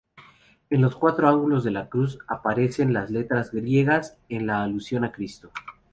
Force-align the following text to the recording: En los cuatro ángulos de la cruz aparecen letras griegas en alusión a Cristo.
En 0.71 0.81
los 0.81 0.95
cuatro 0.95 1.27
ángulos 1.29 1.63
de 1.63 1.69
la 1.69 1.87
cruz 1.87 2.17
aparecen 2.27 2.91
letras 2.91 3.51
griegas 3.51 4.17
en 4.29 4.49
alusión 4.49 5.03
a 5.03 5.11
Cristo. 5.11 5.51